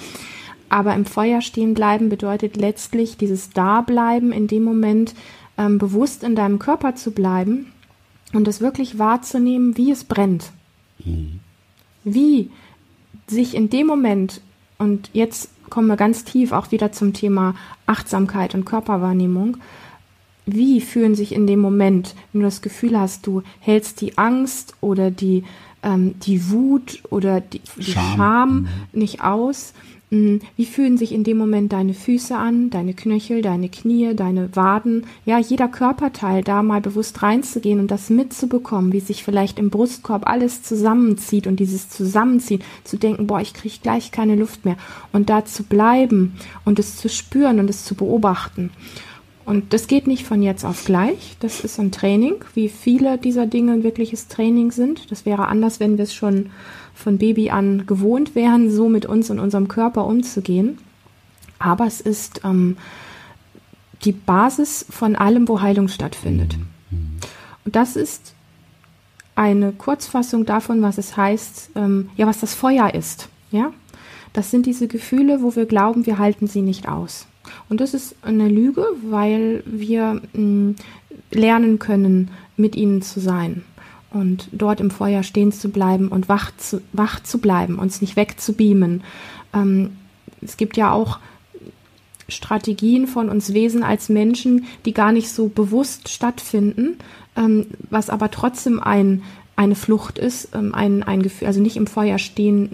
Aber 0.69 0.95
im 0.95 1.05
Feuer 1.05 1.41
stehen 1.41 1.75
bleiben 1.75 2.09
bedeutet 2.09 2.57
letztlich 2.57 3.17
dieses 3.17 3.51
Dableiben 3.51 4.33
in 4.33 4.47
dem 4.47 4.65
Moment, 4.65 5.15
ähm, 5.57 5.79
bewusst 5.79 6.23
in 6.23 6.37
deinem 6.37 6.59
Körper 6.59 6.95
zu 6.95 7.11
bleiben 7.11 7.73
und 8.33 8.47
es 8.49 8.61
wirklich 8.61 8.99
wahrzunehmen, 8.99 9.77
wie 9.77 9.91
es 9.91 10.05
brennt. 10.05 10.51
Mhm. 11.05 11.41
Wie 12.05 12.51
sich 13.27 13.55
in 13.55 13.71
dem 13.71 13.87
Moment, 13.87 14.41
und 14.79 15.11
jetzt 15.13 15.51
kommen 15.71 15.89
wir 15.89 15.97
ganz 15.97 16.25
tief 16.25 16.53
auch 16.53 16.71
wieder 16.71 16.93
zum 16.93 17.13
Thema 17.13 17.55
Achtsamkeit 17.87 18.55
und 18.55 18.65
Körperwahrnehmung, 18.65 19.59
wie 20.47 20.81
fühlen 20.81 21.15
sich 21.15 21.33
in 21.33 21.47
dem 21.47 21.61
Moment, 21.61 22.15
wenn 22.33 22.41
du 22.41 22.47
das 22.47 22.63
Gefühl 22.63 22.99
hast, 22.99 23.27
du 23.27 23.43
hältst 23.61 24.01
die 24.01 24.17
Angst 24.17 24.75
oder 24.81 25.11
die, 25.11 25.45
ähm, 25.83 26.19
die 26.21 26.51
Wut 26.51 27.03
oder 27.11 27.41
die, 27.41 27.61
die 27.77 27.93
Scham, 27.93 28.17
Scham 28.17 28.61
mhm. 28.61 28.69
nicht 28.93 29.23
aus, 29.23 29.75
wie 30.11 30.65
fühlen 30.65 30.97
sich 30.97 31.13
in 31.13 31.23
dem 31.23 31.37
Moment 31.37 31.73
deine 31.73 31.93
Füße 31.93 32.35
an, 32.35 32.71
deine 32.71 32.95
Knöchel, 32.95 33.43
deine 33.43 33.69
Knie, 33.69 34.15
deine 34.15 34.55
Waden? 34.57 35.05
Ja, 35.27 35.39
jeder 35.39 35.69
Körperteil 35.69 36.43
da 36.43 36.63
mal 36.63 36.81
bewusst 36.81 37.23
reinzugehen 37.23 37.79
und 37.79 37.91
das 37.91 38.09
mitzubekommen, 38.09 38.95
wie 38.95 39.01
sich 39.01 39.23
vielleicht 39.23 39.59
im 39.59 39.69
Brustkorb 39.69 40.27
alles 40.27 40.63
zusammenzieht 40.63 41.47
und 41.47 41.61
dieses 41.61 41.91
Zusammenziehen, 41.91 42.63
zu 42.85 42.97
denken, 42.97 43.27
boah, 43.27 43.41
ich 43.41 43.53
kriege 43.53 43.75
gleich 43.83 44.11
keine 44.11 44.35
Luft 44.35 44.65
mehr 44.65 44.77
und 45.13 45.29
da 45.29 45.45
zu 45.45 45.63
bleiben 45.63 46.37
und 46.65 46.79
es 46.79 46.97
zu 46.97 47.11
spüren 47.11 47.61
und 47.61 47.69
es 47.69 47.85
zu 47.85 47.95
beobachten. 47.95 48.71
Und 49.45 49.73
das 49.73 49.87
geht 49.87 50.07
nicht 50.07 50.25
von 50.25 50.43
jetzt 50.43 50.65
auf 50.65 50.85
gleich. 50.85 51.37
Das 51.41 51.65
ist 51.65 51.81
ein 51.81 51.91
Training, 51.91 52.35
wie 52.53 52.69
viele 52.69 53.17
dieser 53.17 53.47
Dinge 53.47 53.73
ein 53.73 53.83
wirkliches 53.83 54.29
Training 54.29 54.73
sind. 54.73 55.11
Das 55.11 55.25
wäre 55.25 55.49
anders, 55.49 55.81
wenn 55.81 55.97
wir 55.97 56.05
es 56.05 56.13
schon 56.13 56.51
von 56.99 57.17
Baby 57.17 57.51
an 57.51 57.87
gewohnt 57.87 58.35
wären, 58.35 58.71
so 58.71 58.89
mit 58.89 59.07
uns 59.07 59.31
und 59.31 59.39
unserem 59.39 59.69
Körper 59.69 60.05
umzugehen. 60.05 60.79
Aber 61.61 61.87
es 61.87 62.01
ist 62.01 62.41
ähm, 62.45 62.77
die 64.05 64.13
Basis 64.13 64.85
von 64.91 65.15
allem, 65.15 65.47
wo 65.49 65.61
Heilung 65.61 65.87
stattfindet. 65.89 66.57
Mhm. 66.91 67.11
Und 67.65 67.77
das 67.77 67.95
ist 67.95 68.35
eine 69.37 69.71
Kurzfassung 69.73 70.45
davon, 70.45 70.83
was 70.83 70.99
es 70.99 71.17
heißt, 71.17 71.71
ähm, 71.77 72.11
ja, 72.17 72.27
was 72.27 72.41
das 72.41 72.55
Feuer 72.55 72.93
ist. 72.95 73.29
Ja, 73.53 73.73
das 74.33 74.51
sind 74.51 74.67
diese 74.67 74.89
Gefühle, 74.89 75.41
wo 75.41 75.55
wir 75.55 75.67
glauben, 75.67 76.05
wir 76.05 76.19
halten 76.19 76.49
sie 76.49 76.63
nicht 76.63 76.89
aus. 76.89 77.27
Und 77.69 77.81
das 77.81 77.95
ist 77.95 78.17
eine 78.23 78.49
Lüge, 78.49 78.85
weil 79.09 79.63
wir 79.65 80.21
mh, 80.33 80.41
mm, 80.43 80.77
lernen 81.31 81.79
können, 81.79 82.31
mit 82.57 82.75
ihnen 82.75 83.03
zu 83.03 83.21
sein 83.21 83.63
und 84.11 84.49
dort 84.53 84.81
im 84.81 84.91
Feuer 84.91 85.23
stehen 85.23 85.53
zu 85.53 85.71
bleiben 85.71 86.09
und 86.09 86.29
wach 86.29 86.53
zu, 86.57 86.81
wach 86.93 87.21
zu 87.23 87.39
bleiben, 87.39 87.79
uns 87.79 88.01
nicht 88.01 88.17
wegzubeamen. 88.17 89.03
Ähm, 89.55 89.97
es 90.41 90.57
gibt 90.57 90.77
ja 90.77 90.93
auch 90.93 91.19
Strategien 92.29 93.07
von 93.07 93.29
uns 93.29 93.55
Wesen 93.55 93.83
als 93.83 94.09
Menschen, 94.09 94.67
die 94.85 94.93
gar 94.93 95.13
nicht 95.13 95.31
so 95.31 95.49
bewusst 95.49 96.09
stattfinden, 96.09 96.99
ähm, 97.37 97.67
was 97.91 98.11
aber 98.11 98.31
trotzdem 98.31 98.81
ein 98.81 99.23
eine 99.59 99.75
Flucht 99.75 100.21
ist, 100.21 100.51
ähm, 100.55 100.73
ein, 100.73 101.03
ein 101.03 101.21
Gefühl, 101.21 101.49
also 101.49 101.61
nicht 101.61 101.77
im 101.77 101.89
Feuer 101.89 102.19
stehen 102.19 102.71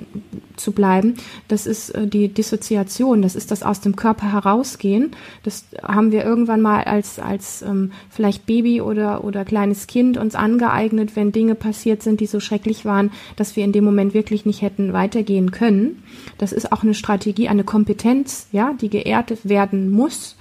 zu 0.56 0.72
bleiben. 0.72 1.14
Das 1.48 1.66
ist 1.66 1.88
äh, 1.90 2.06
die 2.06 2.28
Dissoziation, 2.28 3.22
das 3.22 3.34
ist 3.36 3.50
das 3.50 3.62
aus 3.62 3.80
dem 3.80 3.96
Körper 3.96 4.30
herausgehen. 4.30 5.12
Das 5.44 5.64
haben 5.82 6.12
wir 6.12 6.22
irgendwann 6.24 6.60
mal 6.60 6.84
als, 6.84 7.18
als 7.18 7.62
ähm, 7.62 7.92
vielleicht 8.10 8.44
Baby 8.44 8.82
oder, 8.82 9.24
oder 9.24 9.46
kleines 9.46 9.86
Kind 9.86 10.18
uns 10.18 10.34
angeeignet, 10.34 11.16
wenn 11.16 11.32
Dinge 11.32 11.54
passiert 11.54 12.02
sind, 12.02 12.20
die 12.20 12.26
so 12.26 12.38
schrecklich 12.38 12.84
waren, 12.84 13.10
dass 13.36 13.56
wir 13.56 13.64
in 13.64 13.72
dem 13.72 13.84
Moment 13.84 14.12
wirklich 14.12 14.44
nicht 14.44 14.60
hätten 14.60 14.92
weitergehen 14.92 15.52
können. 15.52 16.02
Das 16.36 16.52
ist 16.52 16.70
auch 16.70 16.82
eine 16.82 16.94
Strategie, 16.94 17.48
eine 17.48 17.64
Kompetenz, 17.64 18.46
ja, 18.52 18.74
die 18.78 18.90
geehrt 18.90 19.32
werden 19.48 19.90
muss. 19.90 20.36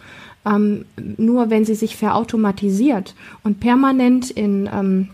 Ähm, 0.46 0.84
nur 0.98 1.50
wenn 1.50 1.64
sie 1.64 1.76
sich 1.76 1.96
verautomatisiert 1.96 3.16
und 3.46 3.62
permanent 3.62 4.30
in 4.30 4.70
ähm, 4.74 5.08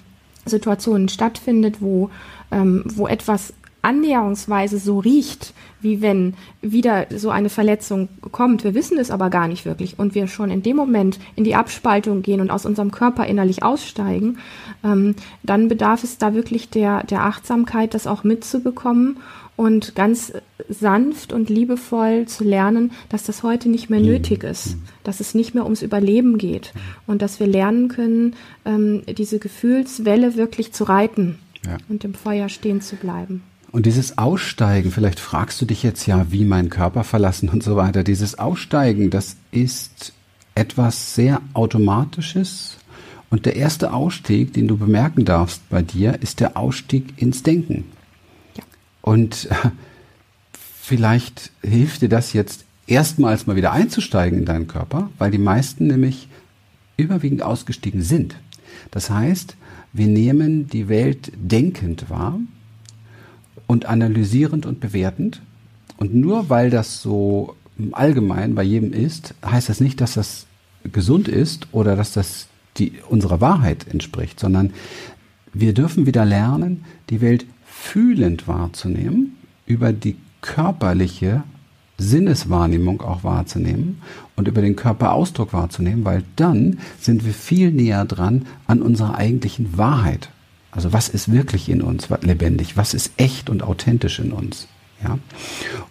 Situationen 0.49 1.09
stattfindet, 1.09 1.77
wo, 1.81 2.09
ähm, 2.51 2.83
wo 2.85 3.07
etwas 3.07 3.53
annäherungsweise 3.81 4.77
so 4.77 4.99
riecht, 4.99 5.53
wie 5.81 6.01
wenn 6.01 6.33
wieder 6.61 7.07
so 7.15 7.29
eine 7.29 7.49
Verletzung 7.49 8.09
kommt. 8.31 8.63
Wir 8.63 8.73
wissen 8.73 8.97
es 8.97 9.11
aber 9.11 9.29
gar 9.29 9.47
nicht 9.47 9.65
wirklich 9.65 9.97
und 9.97 10.15
wir 10.15 10.27
schon 10.27 10.51
in 10.51 10.61
dem 10.61 10.75
Moment 10.75 11.19
in 11.35 11.45
die 11.45 11.55
Abspaltung 11.55 12.21
gehen 12.21 12.41
und 12.41 12.51
aus 12.51 12.65
unserem 12.65 12.91
Körper 12.91 13.25
innerlich 13.25 13.63
aussteigen, 13.63 14.39
ähm, 14.83 15.15
dann 15.43 15.69
bedarf 15.69 16.03
es 16.03 16.17
da 16.17 16.33
wirklich 16.33 16.69
der, 16.69 17.03
der 17.03 17.23
Achtsamkeit, 17.23 17.93
das 17.93 18.07
auch 18.07 18.23
mitzubekommen 18.25 19.17
und 19.59 19.93
ganz 19.93 20.31
sanft 20.69 21.33
und 21.33 21.49
liebevoll 21.49 22.27
zu 22.27 22.45
lernen, 22.45 22.91
dass 23.09 23.25
das 23.25 23.43
heute 23.43 23.67
nicht 23.67 23.89
mehr 23.89 23.99
mhm. 23.99 24.05
nötig 24.05 24.45
ist, 24.45 24.77
dass 25.03 25.19
es 25.19 25.35
nicht 25.35 25.53
mehr 25.53 25.65
ums 25.65 25.81
Überleben 25.81 26.37
geht 26.37 26.71
und 27.07 27.21
dass 27.21 27.41
wir 27.41 27.47
lernen 27.47 27.89
können, 27.89 28.37
ähm, 28.63 29.01
diese 29.05 29.37
Gefühlswelle 29.37 30.37
wirklich 30.37 30.71
zu 30.71 30.85
reiten 30.85 31.39
ja. 31.65 31.75
und 31.89 32.05
im 32.05 32.13
Feuer 32.13 32.47
stehen 32.47 32.79
zu 32.79 32.95
bleiben. 32.95 33.43
Und 33.69 33.85
dieses 33.85 34.17
Aussteigen, 34.17 34.91
vielleicht 34.91 35.19
fragst 35.19 35.61
du 35.61 35.65
dich 35.65 35.83
jetzt 35.83 36.07
ja, 36.07 36.31
wie 36.31 36.45
mein 36.45 36.69
Körper 36.69 37.03
verlassen 37.03 37.49
und 37.49 37.61
so 37.61 37.75
weiter. 37.75 38.05
Dieses 38.05 38.39
Aussteigen, 38.39 39.09
das 39.09 39.35
ist 39.51 40.13
etwas 40.55 41.15
sehr 41.15 41.41
Automatisches. 41.53 42.77
Und 43.29 43.45
der 43.45 43.57
erste 43.57 43.91
Ausstieg, 43.91 44.53
den 44.53 44.69
du 44.69 44.77
bemerken 44.77 45.25
darfst 45.25 45.67
bei 45.69 45.81
dir, 45.81 46.21
ist 46.21 46.39
der 46.39 46.55
Ausstieg 46.55 47.21
ins 47.21 47.43
Denken. 47.43 47.83
Und 49.01 49.49
vielleicht 50.81 51.51
hilft 51.61 52.01
dir 52.01 52.09
das 52.09 52.33
jetzt 52.33 52.65
erstmals 52.87 53.47
mal 53.47 53.55
wieder 53.55 53.71
einzusteigen 53.71 54.39
in 54.39 54.45
deinen 54.45 54.67
Körper, 54.67 55.09
weil 55.17 55.31
die 55.31 55.37
meisten 55.37 55.87
nämlich 55.87 56.27
überwiegend 56.97 57.41
ausgestiegen 57.43 58.01
sind. 58.01 58.35
Das 58.91 59.09
heißt, 59.09 59.55
wir 59.93 60.07
nehmen 60.07 60.67
die 60.67 60.89
Welt 60.89 61.31
denkend 61.35 62.09
wahr 62.09 62.39
und 63.67 63.85
analysierend 63.85 64.65
und 64.65 64.79
bewertend. 64.79 65.41
Und 65.97 66.15
nur 66.15 66.49
weil 66.49 66.69
das 66.69 67.01
so 67.01 67.55
allgemein 67.91 68.55
bei 68.55 68.63
jedem 68.63 68.93
ist, 68.93 69.33
heißt 69.45 69.69
das 69.69 69.79
nicht, 69.79 70.01
dass 70.01 70.13
das 70.15 70.45
gesund 70.91 71.27
ist 71.27 71.67
oder 71.71 71.95
dass 71.95 72.13
das 72.13 72.47
die, 72.77 72.93
unserer 73.09 73.41
Wahrheit 73.41 73.87
entspricht, 73.87 74.39
sondern 74.39 74.73
wir 75.53 75.73
dürfen 75.73 76.05
wieder 76.05 76.25
lernen, 76.25 76.85
die 77.09 77.21
Welt 77.21 77.45
fühlend 77.79 78.47
wahrzunehmen, 78.47 79.37
über 79.65 79.93
die 79.93 80.17
körperliche 80.41 81.43
Sinneswahrnehmung 81.97 83.01
auch 83.01 83.23
wahrzunehmen 83.23 84.01
und 84.35 84.47
über 84.47 84.61
den 84.61 84.75
Körperausdruck 84.75 85.53
wahrzunehmen, 85.53 86.05
weil 86.05 86.23
dann 86.35 86.79
sind 86.99 87.25
wir 87.25 87.33
viel 87.33 87.71
näher 87.71 88.05
dran 88.05 88.45
an 88.67 88.81
unserer 88.81 89.15
eigentlichen 89.15 89.77
Wahrheit. 89.77 90.29
Also 90.71 90.93
was 90.93 91.09
ist 91.09 91.31
wirklich 91.31 91.69
in 91.69 91.81
uns 91.81 92.09
lebendig? 92.21 92.77
Was 92.77 92.93
ist 92.93 93.11
echt 93.17 93.49
und 93.49 93.63
authentisch 93.63 94.19
in 94.19 94.31
uns? 94.31 94.67
Ja? 95.03 95.17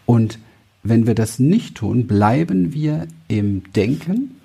Und 0.07 0.39
wenn 0.83 1.07
wir 1.07 1.15
das 1.15 1.39
nicht 1.39 1.77
tun, 1.77 2.07
bleiben 2.07 2.73
wir 2.73 3.07
im 3.27 3.65
Denken 3.73 4.37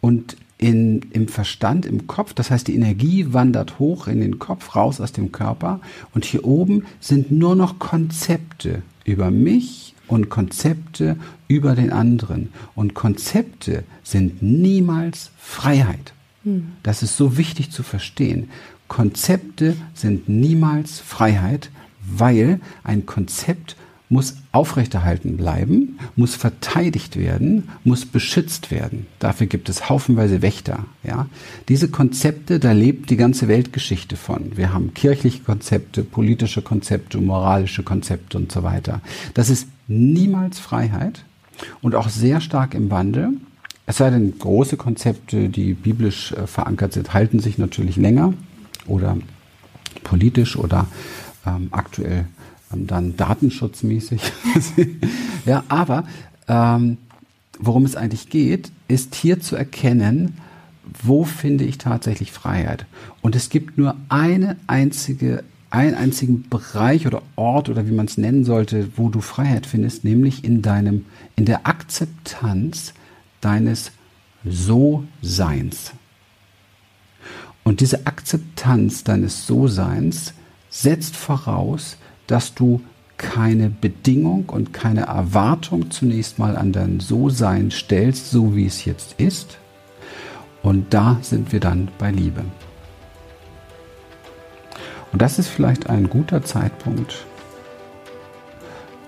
und 0.00 0.36
in, 0.58 1.02
im 1.12 1.28
Verstand, 1.28 1.84
im 1.86 2.06
Kopf. 2.06 2.32
Das 2.32 2.50
heißt, 2.50 2.68
die 2.68 2.74
Energie 2.74 3.32
wandert 3.32 3.78
hoch 3.78 4.06
in 4.06 4.20
den 4.20 4.38
Kopf, 4.38 4.74
raus 4.74 5.00
aus 5.00 5.12
dem 5.12 5.32
Körper. 5.32 5.80
Und 6.14 6.24
hier 6.24 6.44
oben 6.44 6.86
sind 7.00 7.30
nur 7.30 7.54
noch 7.54 7.78
Konzepte 7.78 8.82
über 9.04 9.30
mich 9.30 9.94
und 10.08 10.30
Konzepte 10.30 11.16
über 11.48 11.74
den 11.74 11.92
anderen. 11.92 12.52
Und 12.74 12.94
Konzepte 12.94 13.84
sind 14.02 14.42
niemals 14.42 15.30
Freiheit. 15.36 16.12
Hm. 16.44 16.72
Das 16.82 17.02
ist 17.02 17.16
so 17.16 17.36
wichtig 17.36 17.70
zu 17.70 17.82
verstehen. 17.82 18.50
Konzepte 18.88 19.76
sind 19.94 20.28
niemals 20.28 21.00
Freiheit, 21.00 21.70
weil 22.00 22.60
ein 22.84 23.04
Konzept 23.04 23.76
muss 24.08 24.36
aufrechterhalten 24.52 25.36
bleiben, 25.36 25.98
muss 26.14 26.34
verteidigt 26.34 27.16
werden, 27.16 27.68
muss 27.82 28.06
beschützt 28.06 28.70
werden. 28.70 29.06
Dafür 29.18 29.48
gibt 29.48 29.68
es 29.68 29.88
haufenweise 29.88 30.42
Wächter. 30.42 30.84
Ja? 31.02 31.26
Diese 31.68 31.88
Konzepte, 31.88 32.60
da 32.60 32.72
lebt 32.72 33.10
die 33.10 33.16
ganze 33.16 33.48
Weltgeschichte 33.48 34.16
von. 34.16 34.56
Wir 34.56 34.72
haben 34.72 34.94
kirchliche 34.94 35.42
Konzepte, 35.42 36.04
politische 36.04 36.62
Konzepte, 36.62 37.18
moralische 37.18 37.82
Konzepte 37.82 38.38
und 38.38 38.52
so 38.52 38.62
weiter. 38.62 39.00
Das 39.34 39.50
ist 39.50 39.68
niemals 39.88 40.60
Freiheit 40.60 41.24
und 41.82 41.94
auch 41.94 42.08
sehr 42.08 42.40
stark 42.40 42.74
im 42.74 42.90
Wandel. 42.90 43.30
Es 43.86 43.98
sei 43.98 44.10
denn, 44.10 44.38
große 44.38 44.76
Konzepte, 44.76 45.48
die 45.48 45.74
biblisch 45.74 46.32
äh, 46.32 46.46
verankert 46.46 46.92
sind, 46.92 47.14
halten 47.14 47.40
sich 47.40 47.58
natürlich 47.58 47.96
länger 47.96 48.34
oder 48.86 49.16
politisch 50.02 50.56
oder 50.56 50.86
ähm, 51.46 51.68
aktuell 51.70 52.26
dann 52.70 53.16
datenschutzmäßig. 53.16 54.20
ja, 55.46 55.64
aber 55.68 56.04
ähm, 56.48 56.98
worum 57.58 57.84
es 57.84 57.96
eigentlich 57.96 58.28
geht, 58.28 58.70
ist 58.88 59.14
hier 59.14 59.40
zu 59.40 59.56
erkennen, 59.56 60.38
wo 61.02 61.24
finde 61.24 61.64
ich 61.64 61.78
tatsächlich 61.78 62.32
Freiheit. 62.32 62.86
Und 63.22 63.34
es 63.34 63.48
gibt 63.48 63.78
nur 63.78 63.96
eine 64.08 64.56
einzige, 64.66 65.42
einen 65.70 65.94
einzigen 65.94 66.48
Bereich 66.48 67.06
oder 67.06 67.22
Ort 67.34 67.68
oder 67.68 67.86
wie 67.86 67.92
man 67.92 68.06
es 68.06 68.18
nennen 68.18 68.44
sollte, 68.44 68.88
wo 68.96 69.08
du 69.08 69.20
Freiheit 69.20 69.66
findest, 69.66 70.04
nämlich 70.04 70.44
in 70.44 70.62
deinem, 70.62 71.06
in 71.34 71.44
der 71.44 71.66
Akzeptanz 71.66 72.94
deines 73.40 73.92
So-Seins. 74.44 75.92
Und 77.64 77.80
diese 77.80 78.06
Akzeptanz 78.06 79.02
deines 79.02 79.46
So-Seins 79.46 80.34
setzt 80.70 81.16
voraus, 81.16 81.96
dass 82.26 82.54
du 82.54 82.80
keine 83.16 83.70
Bedingung 83.70 84.48
und 84.48 84.72
keine 84.72 85.02
Erwartung 85.06 85.90
zunächst 85.90 86.38
mal 86.38 86.56
an 86.56 86.72
dein 86.72 87.00
So-Sein 87.00 87.70
stellst, 87.70 88.30
so 88.30 88.54
wie 88.54 88.66
es 88.66 88.84
jetzt 88.84 89.14
ist. 89.18 89.58
Und 90.62 90.92
da 90.92 91.18
sind 91.22 91.52
wir 91.52 91.60
dann 91.60 91.88
bei 91.98 92.10
Liebe. 92.10 92.44
Und 95.12 95.22
das 95.22 95.38
ist 95.38 95.48
vielleicht 95.48 95.88
ein 95.88 96.10
guter 96.10 96.42
Zeitpunkt, 96.42 97.24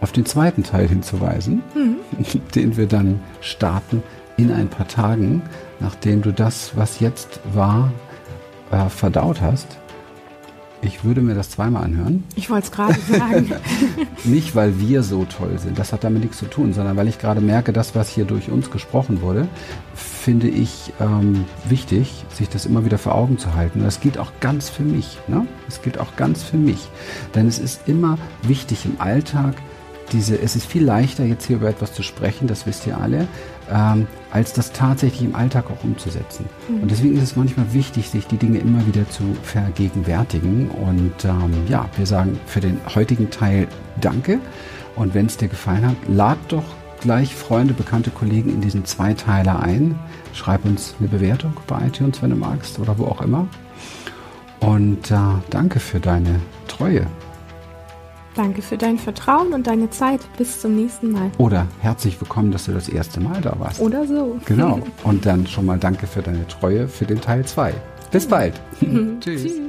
auf 0.01 0.13
den 0.13 0.25
zweiten 0.25 0.63
Teil 0.63 0.89
hinzuweisen, 0.89 1.63
mhm. 1.75 1.97
den 2.55 2.77
wir 2.77 2.87
dann 2.87 3.21
starten 3.41 4.03
in 4.37 4.53
ein 4.53 4.69
paar 4.69 4.87
Tagen, 4.87 5.43
nachdem 5.81 6.23
du 6.23 6.33
das, 6.33 6.77
was 6.77 7.01
jetzt 7.01 7.41
war, 7.53 7.93
äh, 8.71 8.89
verdaut 8.89 9.41
hast 9.41 9.79
ich 10.81 11.05
würde 11.05 11.21
mir 11.21 11.35
das 11.35 11.51
zweimal 11.51 11.85
anhören. 11.85 12.25
Ich 12.37 12.51
wollte 12.51 12.67
es 12.67 12.73
gerade 12.73 12.99
sagen. 13.01 13.53
Nicht, 14.25 14.55
weil 14.55 14.79
wir 14.79 15.03
so 15.03 15.25
toll 15.25 15.59
sind, 15.59 15.79
das 15.79 15.93
hat 15.93 16.05
damit 16.05 16.23
nichts 16.23 16.39
zu 16.39 16.47
tun, 16.47 16.73
sondern 16.73 16.97
weil 16.97 17.09
ich 17.09 17.19
gerade 17.19 17.41
merke, 17.41 17.73
das, 17.73 17.95
was 17.95 18.09
hier 18.09 18.25
durch 18.25 18.51
uns 18.51 18.71
gesprochen 18.71 19.21
wurde, 19.21 19.49
finde 19.95 20.49
ich 20.49 20.93
ähm, 21.01 21.45
wichtig, 21.69 22.25
sich 22.33 22.49
das 22.49 22.67
immer 22.67 22.85
wieder 22.85 22.99
vor 22.99 23.15
Augen 23.15 23.39
zu 23.39 23.55
halten. 23.55 23.83
Das 23.83 24.01
gilt 24.01 24.19
auch 24.19 24.33
ganz 24.41 24.69
für 24.69 24.83
mich. 24.83 25.19
Ne? 25.27 25.47
Das 25.67 25.83
gilt 25.83 25.99
auch 25.99 26.17
ganz 26.17 26.43
für 26.43 26.57
mich. 26.57 26.89
Denn 27.35 27.49
es 27.49 27.59
ist 27.59 27.89
immer 27.89 28.19
wichtig 28.43 28.85
im 28.85 29.01
Alltag, 29.01 29.55
diese, 30.13 30.41
es 30.41 30.57
ist 30.57 30.67
viel 30.67 30.85
leichter, 30.85 31.25
jetzt 31.25 31.47
hier 31.47 31.57
über 31.57 31.69
etwas 31.69 31.93
zu 31.93 32.03
sprechen, 32.03 32.47
das 32.49 32.67
wisst 32.67 32.87
ihr 32.87 32.99
alle, 32.99 33.29
ähm, 33.71 34.07
als 34.31 34.53
das 34.53 34.73
tatsächlich 34.73 35.23
im 35.23 35.35
Alltag 35.35 35.67
auch 35.71 35.85
umzusetzen. 35.85 36.47
Mhm. 36.69 36.83
Und 36.83 36.91
deswegen 36.91 37.17
ist 37.17 37.23
es 37.23 37.37
manchmal 37.37 37.73
wichtig, 37.73 38.11
sich 38.11 38.27
die 38.27 38.37
Dinge 38.37 38.59
immer 38.59 38.87
wieder 38.87 39.09
zu 39.09 39.23
vergegenwärtigen. 39.43 40.71
Und 40.71 41.25
ähm, 41.25 41.53
ja, 41.69 41.89
wir 41.97 42.07
sagen 42.07 42.39
für 42.47 42.61
den 42.61 42.79
heutigen 42.95 43.31
Teil 43.31 43.69
Danke. 44.01 44.39
Und 44.97 45.15
wenn 45.15 45.27
es 45.27 45.37
dir 45.37 45.49
gefallen 45.49 45.87
hat, 45.87 45.97
lad 46.09 46.39
doch 46.49 46.65
gleich 47.01 47.35
Freunde, 47.35 47.75
bekannte 47.75 48.11
Kollegen 48.11 48.51
in 48.51 48.61
diesen 48.61 48.85
Zweiteiler 48.85 49.61
ein. 49.61 49.99
Schreib 50.35 50.65
uns 50.65 50.95
eine 50.99 51.09
Bewertung 51.09 51.55
bei 51.67 51.87
iTunes, 51.87 52.23
wenn 52.23 52.31
du 52.31 52.37
magst, 52.37 52.79
oder 52.79 52.99
wo 52.99 53.07
auch 53.07 53.23
immer. 53.23 53.47
Und 54.61 55.11
äh, 55.11 55.17
danke 55.51 55.79
für 55.79 56.01
deine 56.01 56.41
Treue. 56.67 57.07
Danke 58.35 58.63
für 58.63 58.77
dein 58.77 58.99
Vertrauen 58.99 59.53
und 59.53 59.67
deine 59.67 59.91
Zeit. 59.91 60.21
Bis 60.37 60.61
zum 60.61 60.77
nächsten 60.77 61.11
Mal. 61.11 61.31
Oder 61.39 61.67
herzlich 61.81 62.21
willkommen, 62.21 62.53
dass 62.53 62.67
du 62.67 62.73
das 62.73 62.89
erste 62.89 63.21
Mal 63.21 63.41
da 63.41 63.55
warst. 63.59 63.81
Oder 63.81 64.07
so. 64.07 64.39
Genau. 64.45 64.81
Und 65.05 65.27
dann 65.27 65.47
schon 65.47 65.67
mal 65.67 65.79
danke 65.79 66.07
für 66.07 66.23
deine 66.23 66.47
Treue 66.47 66.89
für 66.89 67.05
den 67.05 67.21
Teil 67.21 67.45
2. 67.45 67.75
Bis 68.11 68.27
bald. 68.27 68.61
Tschüss. 69.21 69.43
Tschüss. 69.43 69.61